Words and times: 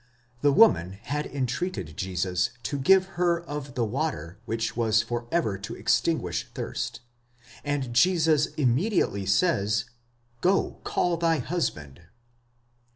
The 0.41 0.51
woman 0.51 0.93
had 0.93 1.27
entreated 1.27 1.95
Jesus 1.95 2.49
to 2.63 2.79
give 2.79 3.05
her 3.21 3.39
of 3.39 3.75
the 3.75 3.85
water 3.85 4.39
which 4.45 4.75
was 4.75 5.03
for 5.03 5.27
ever 5.31 5.59
to 5.59 5.75
extinguish 5.75 6.47
thirst, 6.55 7.01
and 7.63 7.93
Jesus 7.93 8.47
immediately 8.55 9.27
says, 9.27 9.85
Go, 10.41 10.79
call 10.83 11.17
thy 11.17 11.37
husband. 11.37 12.01